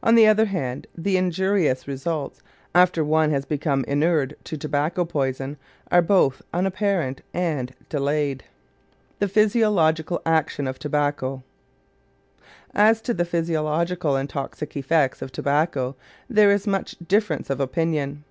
On 0.00 0.14
the 0.14 0.28
other 0.28 0.44
hand, 0.44 0.86
the 0.96 1.16
injurious 1.16 1.88
results, 1.88 2.40
after 2.72 3.04
one 3.04 3.32
has 3.32 3.44
become 3.44 3.82
inured 3.88 4.36
to 4.44 4.56
tobacco 4.56 5.04
poison, 5.04 5.56
are 5.90 6.00
both 6.02 6.40
unapparent 6.54 7.22
and 7.34 7.74
delayed. 7.88 8.44
THE 9.18 9.26
PHYSIOLOGICAL 9.26 10.22
ACTION 10.24 10.68
OF 10.68 10.78
TOBACCO 10.78 11.42
As 12.74 13.00
to 13.00 13.12
the 13.12 13.24
physiological 13.24 14.14
and 14.14 14.30
toxic 14.30 14.76
effects 14.76 15.20
of 15.20 15.32
tobacco 15.32 15.96
there 16.30 16.52
is 16.52 16.68
much 16.68 16.94
difference 17.08 17.50
of 17.50 17.58
opinion. 17.58 18.22